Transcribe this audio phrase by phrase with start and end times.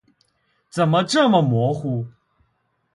[0.67, 2.07] 怎么这么模糊？